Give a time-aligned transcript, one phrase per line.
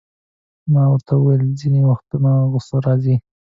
[0.71, 3.15] ما ورته وویل: ځیني وختونه غصه راځي.